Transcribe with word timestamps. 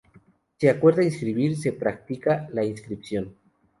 Si 0.57 0.67
acuerda 0.67 1.03
inscribir, 1.03 1.55
se 1.55 1.73
practica 1.73 2.49
la 2.53 2.63
inscripción. 2.65 3.35